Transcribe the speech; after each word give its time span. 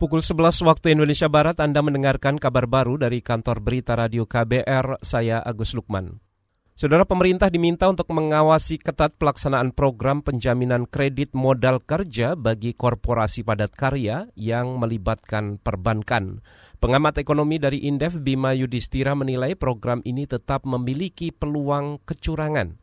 Pukul 0.00 0.24
11 0.24 0.64
waktu 0.64 0.96
Indonesia 0.96 1.28
Barat 1.28 1.60
Anda 1.60 1.84
mendengarkan 1.84 2.40
kabar 2.40 2.64
baru 2.64 2.96
dari 2.96 3.20
kantor 3.20 3.60
berita 3.60 4.00
radio 4.00 4.24
KBR, 4.24 4.96
saya 5.04 5.44
Agus 5.44 5.76
Lukman. 5.76 6.24
Saudara 6.72 7.04
pemerintah 7.04 7.52
diminta 7.52 7.84
untuk 7.84 8.08
mengawasi 8.08 8.80
ketat 8.80 9.20
pelaksanaan 9.20 9.76
program 9.76 10.24
penjaminan 10.24 10.88
kredit 10.88 11.36
modal 11.36 11.84
kerja 11.84 12.32
bagi 12.32 12.72
korporasi 12.72 13.44
padat 13.44 13.76
karya 13.76 14.24
yang 14.40 14.80
melibatkan 14.80 15.60
perbankan. 15.60 16.40
Pengamat 16.80 17.20
ekonomi 17.20 17.60
dari 17.60 17.84
Indef 17.84 18.24
Bima 18.24 18.56
Yudhistira 18.56 19.12
menilai 19.12 19.52
program 19.52 20.00
ini 20.08 20.24
tetap 20.24 20.64
memiliki 20.64 21.28
peluang 21.28 22.00
kecurangan. 22.08 22.80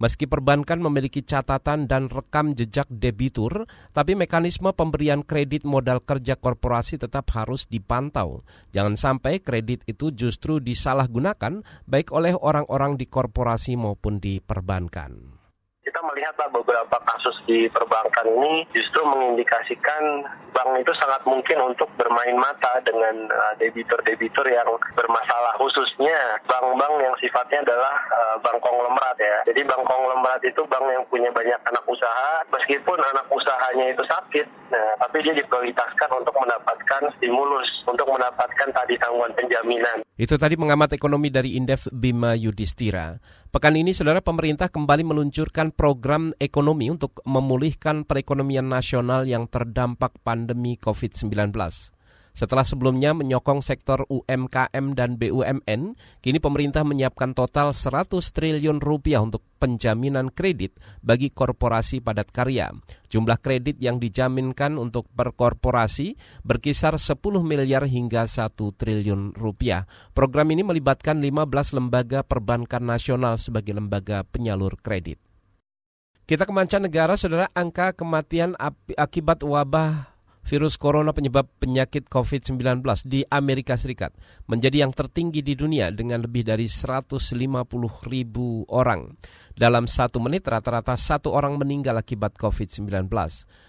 Meski 0.00 0.24
perbankan 0.24 0.80
memiliki 0.80 1.20
catatan 1.20 1.84
dan 1.84 2.08
rekam 2.08 2.56
jejak 2.56 2.88
debitur, 2.88 3.68
tapi 3.92 4.16
mekanisme 4.16 4.72
pemberian 4.72 5.20
kredit 5.20 5.68
modal 5.68 6.00
kerja 6.00 6.40
korporasi 6.40 6.96
tetap 6.96 7.28
harus 7.36 7.68
dipantau. 7.68 8.40
Jangan 8.72 8.96
sampai 8.96 9.44
kredit 9.44 9.84
itu 9.84 10.08
justru 10.16 10.56
disalahgunakan 10.56 11.60
baik 11.84 12.16
oleh 12.16 12.32
orang-orang 12.32 12.96
di 12.96 13.04
korporasi 13.04 13.76
maupun 13.76 14.16
di 14.16 14.40
perbankan 14.40 15.39
kita 16.00 16.16
melihatlah 16.16 16.48
beberapa 16.48 16.96
kasus 17.04 17.36
di 17.44 17.68
perbankan 17.68 18.24
ini 18.24 18.64
justru 18.72 19.04
mengindikasikan 19.04 20.24
bank 20.48 20.72
itu 20.80 20.96
sangat 20.96 21.20
mungkin 21.28 21.60
untuk 21.60 21.92
bermain 22.00 22.40
mata 22.40 22.80
dengan 22.88 23.28
uh, 23.28 23.52
debitur-debitur 23.60 24.48
yang 24.48 24.64
bermasalah 24.96 25.52
khususnya 25.60 26.40
bank-bank 26.48 27.04
yang 27.04 27.12
sifatnya 27.20 27.68
adalah 27.68 28.00
uh, 28.16 28.36
bank 28.40 28.64
konglomerat 28.64 29.20
ya. 29.20 29.52
Jadi 29.52 29.60
bank 29.68 29.84
konglomerat 29.84 30.40
itu 30.40 30.64
bank 30.72 30.88
yang 30.88 31.04
punya 31.12 31.28
banyak 31.36 31.60
anak 31.68 31.84
usaha 31.84 32.48
meskipun 32.48 32.96
anak 32.96 33.28
usahanya 33.28 33.92
itu 33.92 34.00
sakit, 34.08 34.46
nah, 34.72 34.96
tapi 35.04 35.20
dia 35.20 35.36
diprioritaskan 35.36 36.16
untuk 36.16 36.32
mendapatkan 36.40 37.12
stimulus, 37.20 37.68
untuk 37.84 38.08
mendapatkan 38.08 38.72
tadi 38.72 38.96
tanggungan 38.96 39.36
penjaminan. 39.36 40.00
Itu 40.20 40.36
tadi 40.36 40.52
pengamat 40.52 40.92
ekonomi 40.92 41.32
dari 41.32 41.56
Indef 41.56 41.88
Bima 41.88 42.36
Yudhistira. 42.36 43.16
Pekan 43.48 43.72
ini, 43.72 43.96
saudara 43.96 44.20
pemerintah 44.20 44.68
kembali 44.68 45.00
meluncurkan 45.00 45.72
program 45.72 46.36
ekonomi 46.36 46.92
untuk 46.92 47.24
memulihkan 47.24 48.04
perekonomian 48.04 48.68
nasional 48.68 49.24
yang 49.24 49.48
terdampak 49.48 50.20
pandemi 50.20 50.76
COVID-19. 50.76 51.56
Setelah 52.30 52.62
sebelumnya 52.62 53.10
menyokong 53.12 53.60
sektor 53.60 54.06
UMKM 54.06 54.94
dan 54.94 55.18
BUMN, 55.18 55.98
kini 56.22 56.38
pemerintah 56.38 56.86
menyiapkan 56.86 57.34
total 57.34 57.74
100 57.74 58.10
triliun 58.32 58.78
rupiah 58.78 59.20
untuk 59.20 59.42
penjaminan 59.60 60.32
kredit 60.32 60.78
bagi 61.04 61.28
korporasi 61.28 62.00
padat 62.00 62.32
karya. 62.32 62.72
Jumlah 63.10 63.38
kredit 63.42 63.76
yang 63.82 63.98
dijaminkan 63.98 64.78
untuk 64.80 65.10
perkorporasi 65.12 66.16
berkisar 66.46 66.96
10 66.96 67.18
miliar 67.42 67.84
hingga 67.84 68.24
1 68.24 68.54
triliun 68.56 69.36
rupiah. 69.36 69.84
Program 70.14 70.48
ini 70.54 70.62
melibatkan 70.62 71.18
15 71.18 71.76
lembaga 71.76 72.24
perbankan 72.24 72.82
nasional 72.86 73.36
sebagai 73.36 73.76
lembaga 73.76 74.22
penyalur 74.24 74.78
kredit. 74.80 75.20
Kita 76.30 76.46
ke 76.46 76.54
mancanegara, 76.54 77.18
saudara, 77.18 77.50
angka 77.58 77.90
kematian 77.90 78.54
akibat 78.94 79.42
wabah 79.42 80.09
virus 80.50 80.74
corona 80.74 81.14
penyebab 81.14 81.46
penyakit 81.62 82.10
COVID-19 82.10 82.82
di 83.06 83.22
Amerika 83.30 83.78
Serikat 83.78 84.10
menjadi 84.50 84.82
yang 84.82 84.90
tertinggi 84.90 85.46
di 85.46 85.54
dunia 85.54 85.94
dengan 85.94 86.26
lebih 86.26 86.42
dari 86.42 86.66
150 86.66 87.22
ribu 88.10 88.66
orang. 88.66 89.14
Dalam 89.54 89.86
satu 89.86 90.18
menit 90.18 90.50
rata-rata 90.50 90.98
satu 90.98 91.30
orang 91.30 91.54
meninggal 91.54 91.94
akibat 92.02 92.34
COVID-19. 92.34 93.06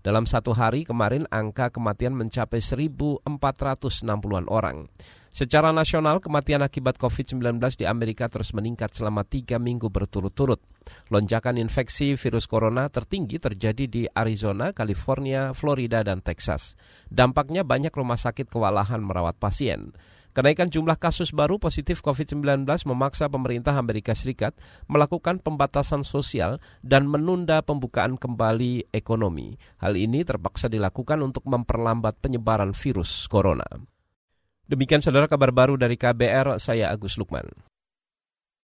Dalam 0.00 0.24
satu 0.24 0.56
hari 0.56 0.88
kemarin 0.88 1.28
angka 1.28 1.68
kematian 1.68 2.16
mencapai 2.16 2.64
1.460-an 2.64 4.48
orang. 4.48 4.88
Secara 5.32 5.72
nasional, 5.72 6.20
kematian 6.20 6.60
akibat 6.60 7.00
COVID-19 7.00 7.56
di 7.80 7.88
Amerika 7.88 8.28
terus 8.28 8.52
meningkat 8.52 8.92
selama 8.92 9.24
tiga 9.24 9.56
minggu 9.56 9.88
berturut-turut. 9.88 10.60
Lonjakan 11.08 11.56
infeksi 11.56 12.20
virus 12.20 12.44
corona 12.44 12.92
tertinggi 12.92 13.40
terjadi 13.40 13.88
di 13.88 14.04
Arizona, 14.12 14.76
California, 14.76 15.56
Florida, 15.56 16.04
dan 16.04 16.20
Texas. 16.20 16.76
Dampaknya 17.08 17.64
banyak 17.64 17.88
rumah 17.96 18.20
sakit 18.20 18.52
kewalahan 18.52 19.00
merawat 19.00 19.40
pasien. 19.40 19.96
Kenaikan 20.36 20.68
jumlah 20.68 21.00
kasus 21.00 21.32
baru 21.32 21.56
positif 21.56 22.04
COVID-19 22.04 22.68
memaksa 22.68 23.32
pemerintah 23.32 23.72
Amerika 23.76 24.12
Serikat 24.12 24.52
melakukan 24.84 25.40
pembatasan 25.40 26.04
sosial 26.04 26.60
dan 26.84 27.08
menunda 27.08 27.64
pembukaan 27.64 28.20
kembali 28.20 28.92
ekonomi. 28.92 29.56
Hal 29.80 29.96
ini 29.96 30.28
terpaksa 30.28 30.68
dilakukan 30.68 31.24
untuk 31.24 31.48
memperlambat 31.48 32.20
penyebaran 32.20 32.76
virus 32.76 33.28
corona. 33.32 33.91
Demikian 34.72 35.04
saudara 35.04 35.28
kabar 35.28 35.52
baru 35.52 35.76
dari 35.76 36.00
KBR, 36.00 36.56
saya 36.56 36.88
Agus 36.88 37.20
Lukman. 37.20 37.44